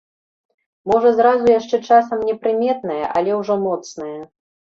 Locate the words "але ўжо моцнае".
3.21-4.17